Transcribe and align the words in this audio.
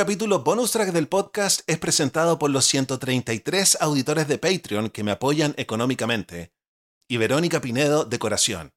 capítulo 0.00 0.38
bonus 0.38 0.70
track 0.70 0.92
del 0.92 1.08
podcast 1.08 1.60
es 1.66 1.76
presentado 1.76 2.38
por 2.38 2.48
los 2.48 2.64
133 2.64 3.76
auditores 3.82 4.28
de 4.28 4.38
Patreon 4.38 4.88
que 4.88 5.04
me 5.04 5.10
apoyan 5.10 5.52
económicamente 5.58 6.54
y 7.06 7.18
Verónica 7.18 7.60
Pinedo 7.60 8.06
Decoración. 8.06 8.72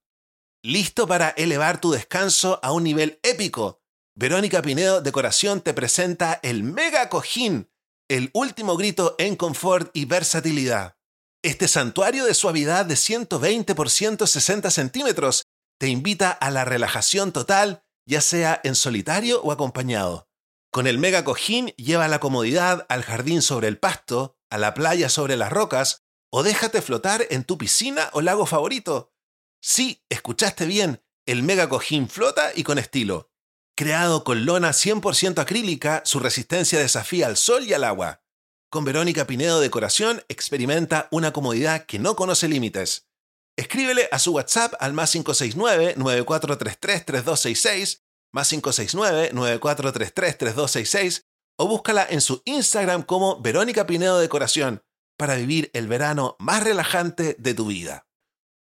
¿Listo 0.62 1.08
para 1.08 1.30
elevar 1.30 1.80
tu 1.80 1.92
descanso 1.92 2.60
a 2.62 2.74
un 2.74 2.84
nivel 2.84 3.22
épico? 3.24 3.82
Verónica 4.18 4.62
Pinedo 4.62 5.00
Decoración 5.00 5.62
te 5.62 5.74
presenta 5.74 6.42
el 6.44 6.62
Mega 6.62 7.08
Cojín, 7.08 7.72
el 8.10 8.30
último 8.34 8.76
grito 8.76 9.16
en 9.18 9.38
confort 9.38 9.92
y 9.94 10.04
versatilidad. 10.04 10.98
Este 11.42 11.70
santuario 11.70 12.26
de 12.26 12.34
suavidad 12.34 12.86
de 12.86 12.98
120 12.98 13.76
por 13.76 13.90
160 13.90 14.70
centímetros 14.70 15.44
te 15.80 15.88
invita 15.88 16.32
a 16.32 16.52
la 16.52 16.66
relajación 16.66 17.32
total, 17.32 17.86
ya 18.06 18.20
sea 18.20 18.60
en 18.66 18.76
solitario 18.76 19.42
o 19.42 19.54
acompañado. 19.54 20.28
Con 20.74 20.88
el 20.88 20.98
mega 20.98 21.24
cojín 21.24 21.68
lleva 21.78 22.08
la 22.08 22.20
comodidad 22.20 22.88
al 22.90 23.04
jardín 23.04 23.44
sobre 23.44 23.68
el 23.68 23.78
pasto, 23.78 24.40
a 24.50 24.58
la 24.58 24.74
playa 24.74 25.08
sobre 25.08 25.38
las 25.38 25.52
rocas, 25.52 26.04
o 26.32 26.42
déjate 26.42 26.82
flotar 26.82 27.28
en 27.30 27.44
tu 27.44 27.60
piscina 27.60 28.10
o 28.14 28.22
lago 28.22 28.48
favorito. 28.48 29.14
Sí, 29.62 30.04
escuchaste 30.10 30.66
bien, 30.66 31.04
el 31.28 31.44
mega 31.44 31.70
cojín 31.70 32.10
flota 32.10 32.54
y 32.56 32.64
con 32.64 32.80
estilo. 32.80 33.30
Creado 33.78 34.24
con 34.24 34.48
lona 34.48 34.72
100% 34.72 35.38
acrílica, 35.38 36.02
su 36.06 36.20
resistencia 36.20 36.80
desafía 36.80 37.28
al 37.28 37.38
sol 37.38 37.66
y 37.66 37.74
al 37.74 37.84
agua. 37.84 38.24
Con 38.72 38.84
Verónica 38.84 39.28
Pinedo 39.28 39.62
Decoración 39.62 40.24
experimenta 40.28 41.08
una 41.12 41.34
comodidad 41.34 41.86
que 41.86 42.00
no 42.00 42.16
conoce 42.16 42.48
límites. 42.48 43.08
Escríbele 43.56 44.10
a 44.12 44.18
su 44.18 44.32
WhatsApp 44.32 44.74
al 44.80 44.94
más 44.94 45.14
569-9433-3266 45.14 48.03
más 48.34 48.52
569-9433-3266 48.52 51.24
o 51.58 51.68
búscala 51.68 52.06
en 52.10 52.20
su 52.20 52.42
Instagram 52.46 53.04
como 53.04 53.40
Verónica 53.40 53.86
Pinedo 53.86 54.18
Decoración 54.20 54.82
para 55.18 55.36
vivir 55.36 55.70
el 55.74 55.88
verano 55.88 56.36
más 56.40 56.64
relajante 56.64 57.36
de 57.38 57.54
tu 57.54 57.68
vida. 57.68 58.08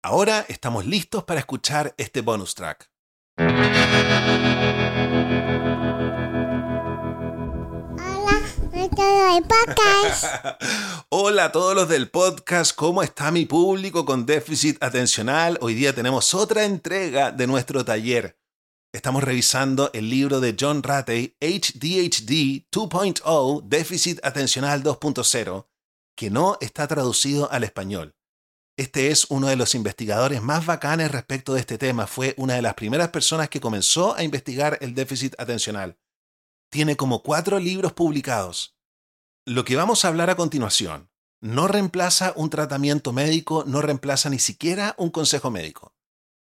Ahora 0.02 0.44
estamos 0.48 0.84
listos 0.84 1.22
para 1.24 1.40
escuchar 1.40 1.94
este 1.96 2.20
bonus 2.22 2.56
track. 2.56 2.90
Hola 11.08 11.44
a 11.44 11.52
todos 11.52 11.76
los 11.76 11.88
del 11.88 12.10
podcast, 12.10 12.74
¿cómo 12.74 13.04
está 13.04 13.30
mi 13.30 13.46
público 13.46 14.04
con 14.04 14.26
déficit 14.26 14.82
atencional? 14.82 15.56
Hoy 15.60 15.74
día 15.74 15.94
tenemos 15.94 16.34
otra 16.34 16.64
entrega 16.64 17.30
de 17.30 17.46
nuestro 17.46 17.84
taller. 17.84 18.41
Estamos 18.94 19.24
revisando 19.24 19.90
el 19.94 20.10
libro 20.10 20.38
de 20.40 20.54
John 20.58 20.82
Ratey, 20.82 21.34
HDHD 21.40 22.68
2.0, 22.70 23.62
Déficit 23.64 24.22
Atencional 24.22 24.82
2.0, 24.82 25.66
que 26.14 26.28
no 26.28 26.58
está 26.60 26.86
traducido 26.86 27.50
al 27.50 27.64
español. 27.64 28.14
Este 28.76 29.10
es 29.10 29.30
uno 29.30 29.46
de 29.46 29.56
los 29.56 29.74
investigadores 29.74 30.42
más 30.42 30.66
bacanes 30.66 31.10
respecto 31.10 31.54
de 31.54 31.60
este 31.60 31.78
tema. 31.78 32.06
Fue 32.06 32.34
una 32.36 32.52
de 32.54 32.60
las 32.60 32.74
primeras 32.74 33.08
personas 33.08 33.48
que 33.48 33.62
comenzó 33.62 34.14
a 34.14 34.24
investigar 34.24 34.76
el 34.82 34.94
déficit 34.94 35.40
atencional. 35.40 35.98
Tiene 36.70 36.94
como 36.94 37.22
cuatro 37.22 37.58
libros 37.58 37.94
publicados. 37.94 38.76
Lo 39.46 39.64
que 39.64 39.74
vamos 39.76 40.04
a 40.04 40.08
hablar 40.08 40.28
a 40.28 40.36
continuación 40.36 41.10
no 41.40 41.66
reemplaza 41.66 42.34
un 42.36 42.50
tratamiento 42.50 43.14
médico, 43.14 43.64
no 43.66 43.80
reemplaza 43.80 44.28
ni 44.28 44.38
siquiera 44.38 44.94
un 44.98 45.08
consejo 45.08 45.50
médico. 45.50 45.91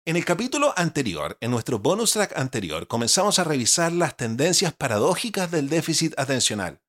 En 0.06 0.16
el 0.16 0.24
capítulo 0.24 0.72
anterior, 0.78 1.36
en 1.42 1.50
nuestro 1.50 1.78
bonus 1.78 2.12
track 2.12 2.32
anterior, 2.38 2.88
comenzamos 2.88 3.38
a 3.38 3.44
revisar 3.44 3.92
las 3.92 4.16
tendencias 4.16 4.72
paradójicas 4.72 5.50
del 5.50 5.68
déficit 5.68 6.18
atencional. 6.18 6.80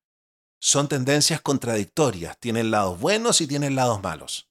Son 0.62 0.88
tendencias 0.88 1.42
contradictorias, 1.42 2.38
tienen 2.40 2.72
lados 2.72 3.02
buenos 3.02 3.42
y 3.42 3.48
tienen 3.48 3.76
lados 3.76 4.02
malos. 4.02 4.50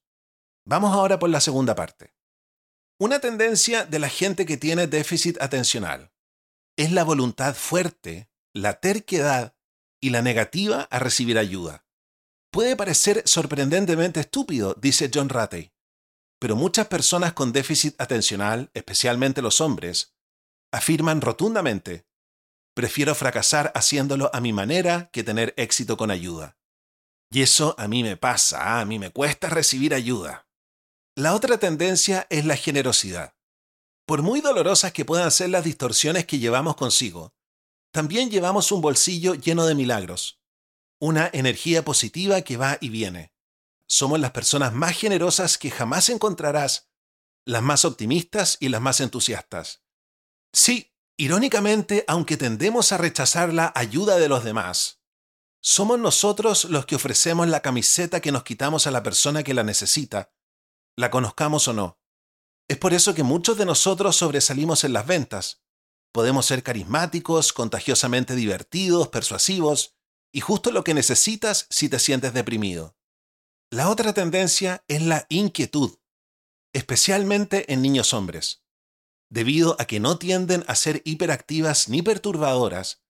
Vamos 0.67 0.93
ahora 0.93 1.19
por 1.19 1.31
la 1.31 1.41
segunda 1.41 1.75
parte. 1.75 2.13
Una 2.99 3.19
tendencia 3.19 3.87
de 3.87 3.99
la 3.99 4.11
gente 4.11 4.45
que 4.45 4.59
tiene 4.59 4.87
déficit 4.87 5.41
atencional 5.41 6.13
es 6.77 6.93
la 6.93 7.03
voluntad 7.03 7.55
fuerte, 7.55 8.29
la 8.53 8.79
terquedad 8.79 9.55
y 10.03 10.11
la 10.11 10.21
negativa 10.21 10.83
a 10.91 10.99
recibir 10.99 11.39
ayuda. 11.39 11.87
Puede 12.53 12.77
parecer 12.77 13.23
sorprendentemente 13.25 14.21
estúpido, 14.21 14.75
dice 14.75 15.11
John 15.13 15.31
Ratey, 15.31 15.73
pero 16.41 16.57
muchas 16.57 16.89
personas 16.89 17.35
con 17.35 17.53
déficit 17.53 18.01
atencional, 18.01 18.71
especialmente 18.73 19.43
los 19.43 19.61
hombres, 19.61 20.15
afirman 20.73 21.21
rotundamente, 21.21 22.07
prefiero 22.75 23.15
fracasar 23.15 23.71
haciéndolo 23.75 24.31
a 24.33 24.41
mi 24.41 24.53
manera 24.53 25.11
que 25.13 25.23
tener 25.23 25.53
éxito 25.59 25.99
con 25.99 26.11
ayuda. 26.11 26.57
Y 27.31 27.43
eso 27.43 27.75
a 27.79 27.89
mí 27.89 28.03
me 28.03 28.17
pasa, 28.17 28.81
a 28.81 28.85
mí 28.87 28.99
me 28.99 29.11
cuesta 29.11 29.51
recibir 29.51 29.93
ayuda. 29.93 30.49
La 31.15 31.35
otra 31.35 31.59
tendencia 31.59 32.27
es 32.31 32.47
la 32.47 32.57
generosidad. 32.57 33.35
Por 34.07 34.23
muy 34.23 34.41
dolorosas 34.41 34.93
que 34.93 35.05
puedan 35.05 35.31
ser 35.31 35.51
las 35.51 35.63
distorsiones 35.63 36.25
que 36.25 36.39
llevamos 36.39 36.75
consigo, 36.75 37.35
también 37.93 38.31
llevamos 38.31 38.73
un 38.73 38.81
bolsillo 38.81 39.35
lleno 39.35 39.67
de 39.67 39.75
milagros, 39.75 40.41
una 40.99 41.29
energía 41.35 41.85
positiva 41.85 42.41
que 42.41 42.57
va 42.57 42.79
y 42.81 42.89
viene 42.89 43.31
somos 43.91 44.21
las 44.21 44.31
personas 44.31 44.73
más 44.73 44.97
generosas 44.97 45.59
que 45.59 45.69
jamás 45.69 46.11
encontrarás, 46.11 46.89
las 47.45 47.61
más 47.61 47.85
optimistas 47.85 48.57
y 48.61 48.69
las 48.69 48.81
más 48.81 49.01
entusiastas. 49.01 49.83
Sí, 50.53 50.95
irónicamente, 51.17 52.05
aunque 52.07 52.37
tendemos 52.37 52.93
a 52.93 52.99
rechazar 52.99 53.53
la 53.53 53.73
ayuda 53.75 54.19
de 54.19 54.29
los 54.29 54.45
demás, 54.45 55.03
somos 55.61 55.99
nosotros 55.99 56.67
los 56.67 56.87
que 56.87 56.95
ofrecemos 56.95 57.49
la 57.49 57.63
camiseta 57.63 58.21
que 58.21 58.31
nos 58.31 58.45
quitamos 58.45 58.87
a 58.87 58.93
la 58.93 59.03
persona 59.03 59.43
que 59.43 59.55
la 59.55 59.65
necesita, 59.65 60.33
la 60.97 61.11
conozcamos 61.11 61.67
o 61.67 61.73
no. 61.73 62.01
Es 62.69 62.79
por 62.79 62.95
eso 62.95 63.13
que 63.13 63.25
muchos 63.25 63.59
de 63.59 63.67
nosotros 63.67 64.15
sobresalimos 64.15 64.85
en 64.85 64.93
las 64.93 65.07
ventas. 65.07 65.65
Podemos 66.13 66.47
ser 66.47 66.63
carismáticos, 66.63 67.53
contagiosamente 67.53 68.37
divertidos, 68.37 69.09
persuasivos, 69.09 69.97
y 70.33 70.41
justo 70.41 70.71
lo 70.71 70.85
que 70.85 70.95
necesitas 70.95 71.67
si 71.71 71.89
te 71.89 71.99
sientes 71.99 72.33
deprimido. 72.33 73.00
La 73.73 73.89
otra 73.89 74.13
tendencia 74.13 74.83
es 74.89 75.01
la 75.01 75.27
inquietud, 75.29 75.97
especialmente 76.73 77.73
en 77.73 77.83
niños 77.83 78.13
hombres. 78.13 78.65
Debido 79.31 79.77
a 79.79 79.85
que 79.85 80.01
no 80.01 80.19
tienden 80.19 80.65
a 80.67 80.75
ser 80.75 81.03
hiperactivas 81.05 81.89
ni 81.89 82.03
perturbadoras, 82.03 83.05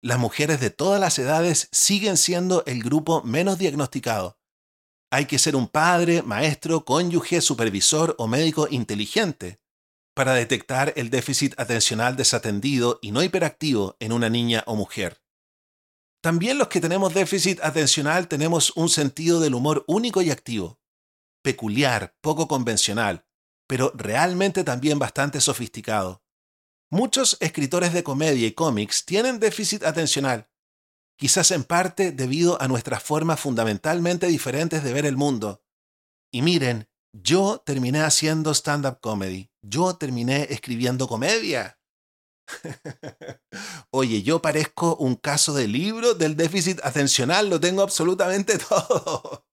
las 0.00 0.18
mujeres 0.18 0.60
de 0.60 0.70
todas 0.70 0.98
las 0.98 1.18
edades 1.18 1.68
siguen 1.72 2.16
siendo 2.16 2.64
el 2.64 2.82
grupo 2.82 3.22
menos 3.22 3.58
diagnosticado. 3.58 4.38
Hay 5.10 5.26
que 5.26 5.38
ser 5.38 5.54
un 5.54 5.68
padre, 5.68 6.22
maestro, 6.22 6.86
cónyuge, 6.86 7.42
supervisor 7.42 8.14
o 8.16 8.26
médico 8.26 8.66
inteligente 8.70 9.60
para 10.14 10.32
detectar 10.32 10.94
el 10.96 11.10
déficit 11.10 11.52
atencional 11.60 12.16
desatendido 12.16 12.98
y 13.02 13.12
no 13.12 13.22
hiperactivo 13.22 13.96
en 14.00 14.12
una 14.12 14.30
niña 14.30 14.64
o 14.66 14.74
mujer. 14.74 15.20
También 16.20 16.58
los 16.58 16.68
que 16.68 16.80
tenemos 16.80 17.14
déficit 17.14 17.60
atencional 17.62 18.26
tenemos 18.26 18.76
un 18.76 18.88
sentido 18.88 19.40
del 19.40 19.54
humor 19.54 19.84
único 19.86 20.20
y 20.20 20.30
activo, 20.30 20.80
peculiar, 21.42 22.16
poco 22.20 22.48
convencional, 22.48 23.24
pero 23.68 23.92
realmente 23.94 24.64
también 24.64 24.98
bastante 24.98 25.40
sofisticado. 25.40 26.24
Muchos 26.90 27.36
escritores 27.40 27.92
de 27.92 28.02
comedia 28.02 28.46
y 28.46 28.52
cómics 28.52 29.04
tienen 29.04 29.38
déficit 29.38 29.84
atencional, 29.84 30.48
quizás 31.16 31.50
en 31.50 31.64
parte 31.64 32.12
debido 32.12 32.60
a 32.60 32.66
nuestras 32.66 33.02
formas 33.02 33.38
fundamentalmente 33.38 34.26
diferentes 34.26 34.82
de 34.82 34.92
ver 34.92 35.06
el 35.06 35.16
mundo. 35.16 35.62
Y 36.32 36.42
miren, 36.42 36.88
yo 37.12 37.62
terminé 37.64 38.00
haciendo 38.00 38.52
stand-up 38.54 39.00
comedy, 39.00 39.50
yo 39.62 39.96
terminé 39.96 40.46
escribiendo 40.50 41.08
comedia. 41.08 41.77
Oye, 43.90 44.22
yo 44.22 44.40
parezco 44.40 44.96
un 44.96 45.16
caso 45.16 45.54
de 45.54 45.68
libro 45.68 46.14
del 46.14 46.36
déficit 46.36 46.80
atencional, 46.82 47.48
lo 47.50 47.60
tengo 47.60 47.82
absolutamente 47.82 48.58
todo. 48.68 49.46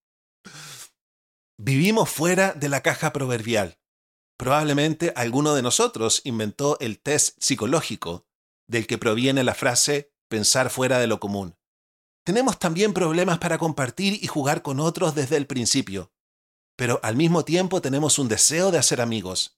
Vivimos 1.58 2.10
fuera 2.10 2.54
de 2.54 2.70
la 2.70 2.82
caja 2.82 3.14
proverbial. 3.14 3.80
Probablemente 4.38 5.14
alguno 5.16 5.56
de 5.56 5.62
nosotros 5.62 6.22
inventó 6.26 6.78
el 6.80 7.00
test 7.00 7.38
psicológico, 7.40 8.28
del 8.68 8.88
que 8.88 8.98
proviene 8.98 9.44
la 9.44 9.56
frase 9.56 10.12
pensar 10.30 10.70
fuera 10.70 11.00
de 11.00 11.08
lo 11.08 11.20
común. 11.20 11.56
Tenemos 12.26 12.60
también 12.60 12.94
problemas 12.94 13.38
para 13.38 13.58
compartir 13.58 14.22
y 14.22 14.28
jugar 14.28 14.64
con 14.64 14.80
otros 14.80 15.16
desde 15.16 15.38
el 15.38 15.48
principio, 15.48 16.12
pero 16.76 17.00
al 17.04 17.16
mismo 17.16 17.46
tiempo 17.46 17.82
tenemos 17.82 18.20
un 18.20 18.28
deseo 18.28 18.72
de 18.72 18.80
hacer 18.80 19.00
amigos 19.00 19.58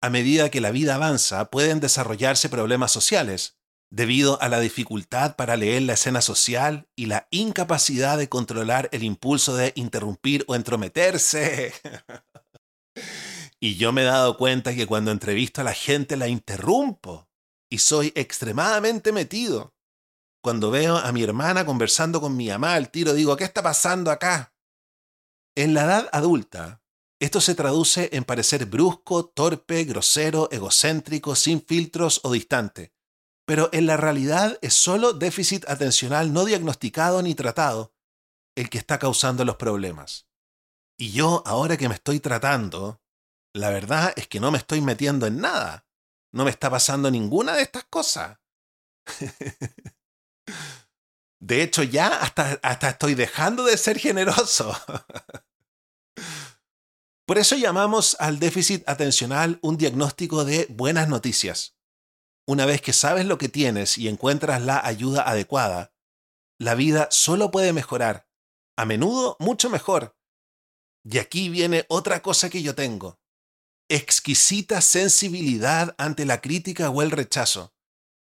a 0.00 0.10
medida 0.10 0.50
que 0.50 0.60
la 0.60 0.70
vida 0.70 0.94
avanza, 0.94 1.50
pueden 1.50 1.80
desarrollarse 1.80 2.48
problemas 2.48 2.90
sociales, 2.92 3.58
debido 3.90 4.40
a 4.40 4.48
la 4.48 4.60
dificultad 4.60 5.36
para 5.36 5.56
leer 5.56 5.82
la 5.82 5.94
escena 5.94 6.22
social 6.22 6.88
y 6.96 7.06
la 7.06 7.26
incapacidad 7.30 8.16
de 8.16 8.28
controlar 8.28 8.88
el 8.92 9.02
impulso 9.02 9.56
de 9.56 9.72
interrumpir 9.74 10.44
o 10.46 10.54
entrometerse. 10.54 11.72
y 13.60 13.76
yo 13.76 13.92
me 13.92 14.02
he 14.02 14.04
dado 14.04 14.36
cuenta 14.36 14.74
que 14.74 14.86
cuando 14.86 15.10
entrevisto 15.10 15.60
a 15.60 15.64
la 15.64 15.74
gente 15.74 16.16
la 16.16 16.28
interrumpo 16.28 17.28
y 17.68 17.78
soy 17.78 18.12
extremadamente 18.14 19.12
metido. 19.12 19.74
Cuando 20.42 20.70
veo 20.70 20.96
a 20.96 21.12
mi 21.12 21.22
hermana 21.22 21.66
conversando 21.66 22.20
con 22.20 22.36
mi 22.36 22.48
mamá 22.48 22.74
al 22.74 22.90
tiro, 22.90 23.12
digo, 23.12 23.36
¿qué 23.36 23.44
está 23.44 23.62
pasando 23.62 24.10
acá? 24.10 24.54
En 25.54 25.74
la 25.74 25.84
edad 25.84 26.08
adulta, 26.12 26.79
esto 27.20 27.42
se 27.42 27.54
traduce 27.54 28.08
en 28.12 28.24
parecer 28.24 28.64
brusco, 28.64 29.26
torpe, 29.26 29.84
grosero, 29.84 30.48
egocéntrico, 30.50 31.36
sin 31.36 31.62
filtros 31.62 32.20
o 32.24 32.32
distante. 32.32 32.94
Pero 33.46 33.68
en 33.72 33.86
la 33.86 33.98
realidad 33.98 34.58
es 34.62 34.72
solo 34.72 35.12
déficit 35.12 35.68
atencional 35.68 36.32
no 36.32 36.46
diagnosticado 36.46 37.20
ni 37.20 37.34
tratado 37.34 37.94
el 38.56 38.70
que 38.70 38.78
está 38.78 38.98
causando 38.98 39.44
los 39.44 39.56
problemas. 39.56 40.28
Y 40.98 41.12
yo, 41.12 41.42
ahora 41.44 41.76
que 41.76 41.88
me 41.88 41.94
estoy 41.94 42.20
tratando, 42.20 43.02
la 43.54 43.68
verdad 43.68 44.14
es 44.16 44.26
que 44.26 44.40
no 44.40 44.50
me 44.50 44.58
estoy 44.58 44.80
metiendo 44.80 45.26
en 45.26 45.40
nada. 45.40 45.86
No 46.32 46.44
me 46.44 46.50
está 46.50 46.70
pasando 46.70 47.10
ninguna 47.10 47.54
de 47.54 47.62
estas 47.62 47.84
cosas. 47.84 48.38
De 51.42 51.62
hecho, 51.62 51.82
ya 51.82 52.20
hasta, 52.20 52.60
hasta 52.62 52.90
estoy 52.90 53.14
dejando 53.14 53.64
de 53.64 53.76
ser 53.76 53.98
generoso. 53.98 54.74
Por 57.30 57.38
eso 57.38 57.54
llamamos 57.54 58.16
al 58.18 58.40
déficit 58.40 58.82
atencional 58.88 59.60
un 59.62 59.76
diagnóstico 59.76 60.44
de 60.44 60.66
buenas 60.68 61.08
noticias. 61.08 61.76
Una 62.44 62.66
vez 62.66 62.82
que 62.82 62.92
sabes 62.92 63.24
lo 63.24 63.38
que 63.38 63.48
tienes 63.48 63.98
y 63.98 64.08
encuentras 64.08 64.60
la 64.62 64.84
ayuda 64.84 65.22
adecuada, 65.22 65.94
la 66.58 66.74
vida 66.74 67.06
solo 67.12 67.52
puede 67.52 67.72
mejorar, 67.72 68.28
a 68.76 68.84
menudo 68.84 69.36
mucho 69.38 69.70
mejor. 69.70 70.16
Y 71.04 71.18
aquí 71.18 71.48
viene 71.50 71.86
otra 71.88 72.20
cosa 72.20 72.50
que 72.50 72.64
yo 72.64 72.74
tengo. 72.74 73.20
Exquisita 73.88 74.80
sensibilidad 74.80 75.94
ante 75.98 76.24
la 76.24 76.40
crítica 76.40 76.90
o 76.90 77.00
el 77.00 77.12
rechazo. 77.12 77.72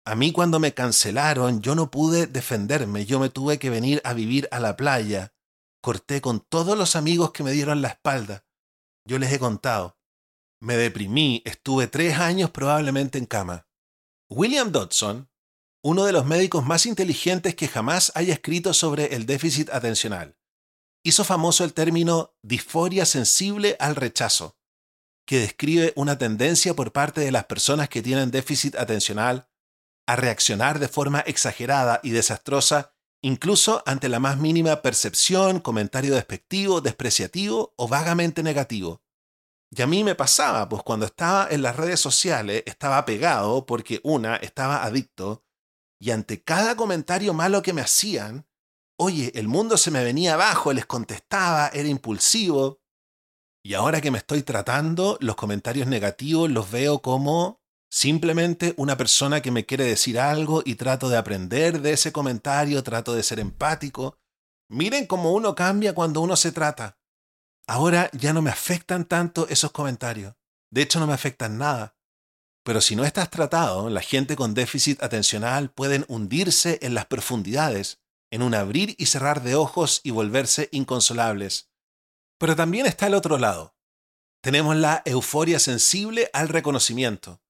A 0.04 0.14
mí 0.16 0.32
cuando 0.32 0.60
me 0.60 0.74
cancelaron 0.74 1.62
yo 1.62 1.74
no 1.74 1.90
pude 1.90 2.26
defenderme, 2.26 3.06
yo 3.06 3.18
me 3.20 3.30
tuve 3.30 3.58
que 3.58 3.70
venir 3.70 4.02
a 4.04 4.12
vivir 4.12 4.50
a 4.50 4.60
la 4.60 4.76
playa. 4.76 5.32
Corté 5.80 6.20
con 6.20 6.40
todos 6.40 6.76
los 6.76 6.94
amigos 6.94 7.32
que 7.32 7.42
me 7.42 7.52
dieron 7.52 7.80
la 7.80 7.88
espalda. 7.88 8.44
Yo 9.04 9.18
les 9.18 9.32
he 9.32 9.38
contado. 9.38 9.98
Me 10.60 10.76
deprimí, 10.76 11.42
estuve 11.44 11.88
tres 11.88 12.18
años 12.18 12.50
probablemente 12.50 13.18
en 13.18 13.26
cama. 13.26 13.66
William 14.28 14.70
Dodson, 14.70 15.28
uno 15.82 16.04
de 16.04 16.12
los 16.12 16.24
médicos 16.24 16.64
más 16.64 16.86
inteligentes 16.86 17.56
que 17.56 17.68
jamás 17.68 18.12
haya 18.14 18.32
escrito 18.32 18.72
sobre 18.72 19.14
el 19.14 19.26
déficit 19.26 19.70
atencional, 19.70 20.38
hizo 21.02 21.24
famoso 21.24 21.64
el 21.64 21.74
término 21.74 22.36
disforia 22.42 23.04
sensible 23.04 23.76
al 23.80 23.96
rechazo, 23.96 24.56
que 25.26 25.40
describe 25.40 25.92
una 25.96 26.16
tendencia 26.16 26.74
por 26.74 26.92
parte 26.92 27.20
de 27.20 27.32
las 27.32 27.46
personas 27.46 27.88
que 27.88 28.02
tienen 28.02 28.30
déficit 28.30 28.76
atencional 28.76 29.48
a 30.06 30.16
reaccionar 30.16 30.78
de 30.78 30.88
forma 30.88 31.20
exagerada 31.20 32.00
y 32.02 32.10
desastrosa 32.10 32.91
incluso 33.22 33.82
ante 33.86 34.08
la 34.08 34.18
más 34.18 34.38
mínima 34.38 34.82
percepción, 34.82 35.60
comentario 35.60 36.14
despectivo, 36.14 36.80
despreciativo 36.80 37.72
o 37.76 37.88
vagamente 37.88 38.42
negativo. 38.42 39.02
Y 39.70 39.80
a 39.80 39.86
mí 39.86 40.04
me 40.04 40.14
pasaba, 40.14 40.68
pues 40.68 40.82
cuando 40.82 41.06
estaba 41.06 41.48
en 41.50 41.62
las 41.62 41.76
redes 41.76 41.98
sociales 41.98 42.62
estaba 42.66 43.04
pegado 43.06 43.64
porque 43.64 44.00
una, 44.02 44.36
estaba 44.36 44.84
adicto, 44.84 45.44
y 45.98 46.10
ante 46.10 46.42
cada 46.42 46.76
comentario 46.76 47.32
malo 47.32 47.62
que 47.62 47.72
me 47.72 47.80
hacían, 47.80 48.46
oye, 48.98 49.32
el 49.36 49.48
mundo 49.48 49.76
se 49.76 49.90
me 49.90 50.04
venía 50.04 50.34
abajo, 50.34 50.72
les 50.72 50.84
contestaba, 50.84 51.68
era 51.68 51.88
impulsivo. 51.88 52.82
Y 53.64 53.74
ahora 53.74 54.00
que 54.00 54.10
me 54.10 54.18
estoy 54.18 54.42
tratando, 54.42 55.16
los 55.20 55.36
comentarios 55.36 55.86
negativos 55.86 56.50
los 56.50 56.70
veo 56.70 57.00
como 57.00 57.61
Simplemente 57.94 58.72
una 58.78 58.96
persona 58.96 59.42
que 59.42 59.50
me 59.50 59.66
quiere 59.66 59.84
decir 59.84 60.18
algo 60.18 60.62
y 60.64 60.76
trato 60.76 61.10
de 61.10 61.18
aprender 61.18 61.82
de 61.82 61.92
ese 61.92 62.10
comentario, 62.10 62.82
trato 62.82 63.14
de 63.14 63.22
ser 63.22 63.38
empático. 63.38 64.18
Miren 64.70 65.06
cómo 65.06 65.34
uno 65.34 65.54
cambia 65.54 65.94
cuando 65.94 66.22
uno 66.22 66.34
se 66.36 66.52
trata. 66.52 66.98
Ahora 67.66 68.08
ya 68.14 68.32
no 68.32 68.40
me 68.40 68.48
afectan 68.48 69.04
tanto 69.04 69.46
esos 69.48 69.72
comentarios. 69.72 70.34
De 70.70 70.80
hecho, 70.80 71.00
no 71.00 71.06
me 71.06 71.12
afectan 71.12 71.58
nada. 71.58 71.94
Pero 72.64 72.80
si 72.80 72.96
no 72.96 73.04
estás 73.04 73.28
tratado, 73.28 73.90
la 73.90 74.00
gente 74.00 74.36
con 74.36 74.54
déficit 74.54 75.02
atencional 75.02 75.70
pueden 75.70 76.06
hundirse 76.08 76.78
en 76.80 76.94
las 76.94 77.04
profundidades, 77.04 78.00
en 78.30 78.40
un 78.40 78.54
abrir 78.54 78.94
y 78.96 79.04
cerrar 79.04 79.42
de 79.42 79.54
ojos 79.54 80.00
y 80.02 80.12
volverse 80.12 80.70
inconsolables. 80.72 81.70
Pero 82.38 82.56
también 82.56 82.86
está 82.86 83.08
el 83.08 83.14
otro 83.14 83.36
lado. 83.36 83.76
Tenemos 84.40 84.76
la 84.76 85.02
euforia 85.04 85.58
sensible 85.58 86.30
al 86.32 86.48
reconocimiento 86.48 87.42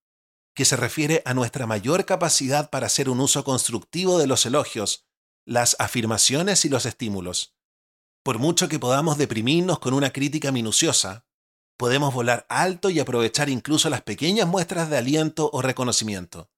que 0.55 0.65
se 0.65 0.77
refiere 0.77 1.23
a 1.25 1.35
nuestra 1.35 1.67
mayor 1.67 2.05
capacidad 2.05 2.71
para 2.71 2.87
hacer 2.87 3.09
un 3.09 3.21
uso 3.21 3.45
constructivo 3.45 4.19
de 4.19 4.27
los 4.27 4.45
elogios, 4.47 5.07
las 5.45 5.77
afirmaciones 5.79 6.65
y 6.65 6.69
los 6.69 6.87
estímulos. 6.87 7.57
Por 8.23 8.39
mucho 8.39 8.69
que 8.69 8.79
podamos 8.79 9.19
deprimirnos 9.19 9.79
con 9.79 9.95
una 9.95 10.13
crítica 10.13 10.53
minuciosa, 10.53 11.27
podemos 11.77 12.15
volar 12.15 12.47
alto 12.49 12.91
y 12.91 13.01
aprovechar 13.01 13.49
incluso 13.49 13.91
las 13.91 14.03
pequeñas 14.03 14.47
muestras 14.47 14.89
de 14.89 14.99
aliento 14.99 15.51
o 15.53 15.63
reconocimiento. 15.63 16.51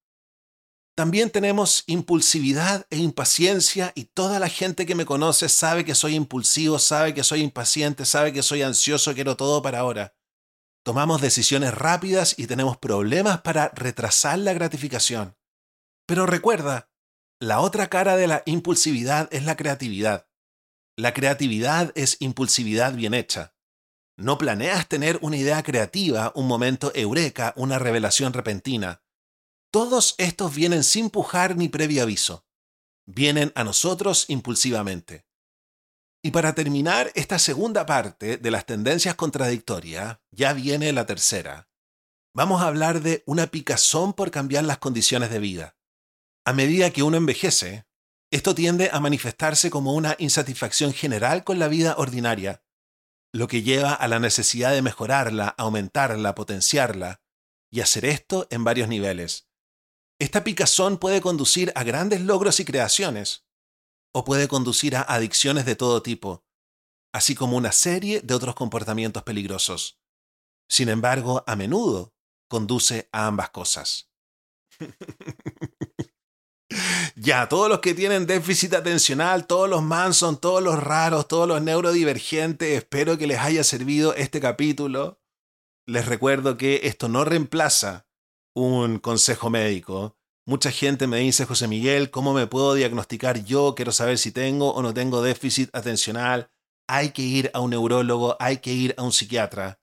También 0.97 1.31
tenemos 1.31 1.83
impulsividad 1.87 2.87
e 2.91 2.99
impaciencia 2.99 3.93
y 3.97 4.05
toda 4.05 4.39
la 4.39 4.49
gente 4.49 4.87
que 4.87 4.95
me 4.95 5.07
conoce 5.07 5.49
sabe 5.49 5.85
que 5.85 5.95
soy 5.95 6.15
impulsivo, 6.15 6.79
sabe 6.79 7.15
que 7.15 7.25
soy 7.25 7.41
impaciente, 7.41 8.05
sabe 8.05 8.33
que 8.33 8.43
soy 8.43 8.63
ansioso, 8.63 9.15
quiero 9.15 9.37
todo 9.37 9.61
para 9.61 9.81
ahora. 9.81 10.15
Tomamos 10.85 11.23
decisiones 11.23 11.73
rápidas 11.73 12.35
y 12.39 12.47
tenemos 12.47 12.77
problemas 12.77 13.41
para 13.41 13.71
retrasar 13.71 14.39
la 14.39 14.53
gratificación. 14.53 15.35
Pero 16.07 16.27
recuerda, 16.27 16.91
la 17.41 17.61
otra 17.61 17.89
cara 17.89 18.17
de 18.17 18.27
la 18.27 18.43
impulsividad 18.45 19.29
es 19.33 19.45
la 19.45 19.57
creatividad. 19.57 20.29
La 20.95 21.15
creatividad 21.15 21.91
es 21.95 22.19
impulsividad 22.21 22.93
bien 22.93 23.15
hecha. 23.15 23.55
No 24.19 24.37
planeas 24.37 24.87
tener 24.87 25.19
una 25.23 25.39
idea 25.39 25.63
creativa, 25.63 26.33
un 26.35 26.47
momento 26.47 26.93
eureka, 26.95 27.55
una 27.57 27.79
revelación 27.79 28.35
repentina. 28.35 29.03
Todos 29.73 30.15
estos 30.19 30.55
vienen 30.55 30.85
sin 30.85 31.09
pujar 31.09 31.57
ni 31.57 31.71
previo 31.71 32.03
aviso. 32.03 32.47
Vienen 33.07 33.53
a 33.55 33.65
nosotros 33.65 34.27
impulsivamente. 34.29 35.25
Y 36.27 36.31
para 36.31 36.55
terminar 36.55 37.13
esta 37.15 37.39
segunda 37.39 37.85
parte 37.85 38.39
de 38.39 38.51
las 38.51 38.65
tendencias 38.65 39.15
contradictorias, 39.15 40.21
ya 40.31 40.55
viene 40.55 40.91
la 40.91 41.05
tercera. 41.05 41.69
Vamos 42.35 42.63
a 42.63 42.69
hablar 42.69 43.03
de 43.03 43.23
una 43.27 43.49
picazón 43.49 44.15
por 44.15 44.31
cambiar 44.31 44.65
las 44.65 44.79
condiciones 44.79 45.29
de 45.29 45.39
vida. 45.39 45.77
A 46.47 46.55
medida 46.55 46.91
que 46.91 47.03
uno 47.03 47.19
envejece, 47.19 47.85
esto 48.31 48.55
tiende 48.55 48.89
a 48.91 49.01
manifestarse 49.01 49.69
como 49.69 49.93
una 49.93 50.17
insatisfacción 50.19 50.95
general 50.95 51.45
con 51.45 51.59
la 51.59 51.69
vida 51.69 51.95
ordinaria, 51.99 52.65
lo 53.31 53.47
que 53.47 53.63
lleva 53.63 53.93
a 53.93 54.09
la 54.09 54.19
necesidad 54.19 54.73
de 54.73 54.81
mejorarla, 54.81 55.49
aumentarla, 55.59 56.35
potenciarla, 56.35 57.21
y 57.71 57.83
hacer 57.83 58.07
esto 58.07 58.47
en 58.49 58.65
varios 58.65 58.89
niveles. 58.89 59.51
Esta 60.19 60.43
picazón 60.43 60.97
puede 60.97 61.21
conducir 61.21 61.71
a 61.75 61.85
grandes 61.85 62.23
logros 62.23 62.61
y 62.61 62.65
creaciones, 62.65 63.45
o 64.15 64.25
puede 64.25 64.47
conducir 64.47 64.97
a 64.97 65.03
adicciones 65.03 65.67
de 65.67 65.75
todo 65.75 66.01
tipo, 66.01 66.45
así 67.13 67.35
como 67.35 67.57
una 67.57 67.73
serie 67.73 68.21
de 68.21 68.35
otros 68.35 68.55
comportamientos 68.55 69.25
peligrosos. 69.25 70.01
Sin 70.69 70.89
embargo, 70.89 71.43
a 71.47 71.57
menudo 71.57 72.15
conduce 72.49 73.09
a 73.13 73.27
ambas 73.27 73.51
cosas. 73.51 74.11
ya, 77.17 77.49
todos 77.49 77.69
los 77.69 77.81
que 77.81 77.95
tienen 77.95 78.27
déficit 78.27 78.75
atencional, 78.75 79.49
todos 79.49 79.69
los 79.69 79.83
Manson, 79.83 80.41
todos 80.41 80.63
los 80.63 80.81
raros, 80.81 81.27
todos 81.27 81.49
los 81.49 81.61
neurodivergentes, 81.61 82.79
espero 82.79 83.19
que 83.19 83.27
les 83.27 83.41
haya 83.41 83.65
servido 83.65 84.15
este 84.15 84.41
capítulo. 84.41 85.21
Les 85.87 86.07
recuerdo 86.07 86.57
que 86.57 86.81
esto 86.85 87.09
no 87.09 87.25
reemplaza 87.25 88.07
un 88.55 88.99
consejo 88.99 89.51
médico. 89.51 90.17
Mucha 90.47 90.71
gente 90.71 91.07
me 91.07 91.21
dice, 91.21 91.47
José 91.47 91.69
Miguel, 91.69 92.11
¿cómo 92.11 92.35
me 92.35 92.47
puedo 92.47 92.75
diagnosticar 92.75 93.43
yo? 93.45 93.75
Quiero 93.75 93.93
saber 93.93 94.19
si 94.19 94.31
tengo 94.31 94.75
o 94.75 94.83
no 94.83 94.93
tengo 94.93 95.23
déficit 95.23 95.75
atencional. 95.75 96.51
Hay 96.87 97.13
que 97.13 97.23
ir 97.23 97.51
a 97.55 97.61
un 97.61 97.71
neurólogo, 97.71 98.37
hay 98.39 98.59
que 98.59 98.75
ir 98.75 98.95
a 98.99 99.03
un 99.05 99.13
psiquiatra. 99.13 99.81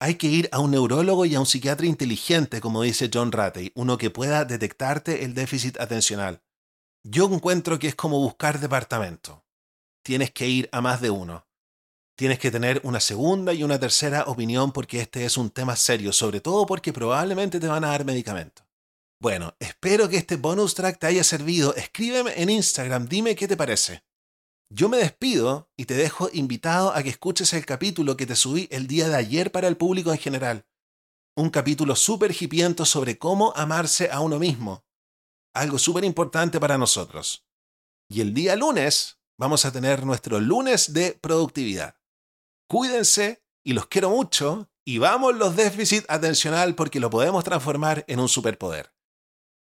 Hay 0.00 0.16
que 0.16 0.26
ir 0.26 0.48
a 0.50 0.58
un 0.58 0.72
neurólogo 0.72 1.26
y 1.26 1.36
a 1.36 1.40
un 1.40 1.46
psiquiatra 1.46 1.86
inteligente, 1.86 2.60
como 2.60 2.82
dice 2.82 3.08
John 3.12 3.30
Ratey, 3.30 3.70
uno 3.76 3.96
que 3.96 4.10
pueda 4.10 4.44
detectarte 4.44 5.24
el 5.24 5.32
déficit 5.32 5.78
atencional. 5.78 6.42
Yo 7.04 7.32
encuentro 7.32 7.78
que 7.78 7.86
es 7.86 7.94
como 7.94 8.18
buscar 8.18 8.58
departamento. 8.58 9.44
Tienes 10.02 10.32
que 10.32 10.48
ir 10.48 10.68
a 10.72 10.80
más 10.80 11.00
de 11.00 11.10
uno. 11.10 11.46
Tienes 12.16 12.40
que 12.40 12.50
tener 12.50 12.80
una 12.82 12.98
segunda 12.98 13.52
y 13.52 13.62
una 13.62 13.78
tercera 13.78 14.24
opinión 14.24 14.72
porque 14.72 15.00
este 15.00 15.24
es 15.24 15.36
un 15.36 15.50
tema 15.50 15.76
serio, 15.76 16.12
sobre 16.12 16.40
todo 16.40 16.66
porque 16.66 16.92
probablemente 16.92 17.60
te 17.60 17.68
van 17.68 17.84
a 17.84 17.90
dar 17.90 18.04
medicamento. 18.04 18.63
Bueno, 19.20 19.56
espero 19.58 20.08
que 20.08 20.16
este 20.16 20.36
bonus 20.36 20.74
track 20.74 20.98
te 20.98 21.06
haya 21.06 21.24
servido. 21.24 21.74
Escríbeme 21.74 22.32
en 22.40 22.50
Instagram, 22.50 23.06
dime 23.06 23.34
qué 23.34 23.48
te 23.48 23.56
parece. 23.56 24.04
Yo 24.70 24.88
me 24.88 24.96
despido 24.96 25.70
y 25.76 25.84
te 25.84 25.94
dejo 25.94 26.28
invitado 26.32 26.92
a 26.94 27.02
que 27.02 27.10
escuches 27.10 27.52
el 27.52 27.64
capítulo 27.64 28.16
que 28.16 28.26
te 28.26 28.34
subí 28.34 28.68
el 28.70 28.86
día 28.86 29.08
de 29.08 29.16
ayer 29.16 29.52
para 29.52 29.68
el 29.68 29.76
público 29.76 30.10
en 30.12 30.18
general. 30.18 30.66
Un 31.36 31.50
capítulo 31.50 31.96
súper 31.96 32.34
hipiento 32.38 32.84
sobre 32.84 33.18
cómo 33.18 33.52
amarse 33.56 34.10
a 34.10 34.20
uno 34.20 34.38
mismo. 34.38 34.84
algo 35.54 35.78
súper 35.78 36.04
importante 36.04 36.58
para 36.58 36.78
nosotros. 36.78 37.46
Y 38.08 38.20
el 38.20 38.34
día 38.34 38.56
lunes 38.56 39.18
vamos 39.38 39.64
a 39.64 39.72
tener 39.72 40.04
nuestro 40.04 40.40
lunes 40.40 40.92
de 40.92 41.12
productividad. 41.12 41.96
Cuídense 42.68 43.44
y 43.64 43.72
los 43.72 43.86
quiero 43.86 44.10
mucho 44.10 44.68
y 44.84 44.98
vamos 44.98 45.36
los 45.36 45.56
déficit 45.56 46.04
atencional 46.08 46.74
porque 46.74 47.00
lo 47.00 47.10
podemos 47.10 47.44
transformar 47.44 48.04
en 48.08 48.20
un 48.20 48.28
superpoder. 48.28 48.93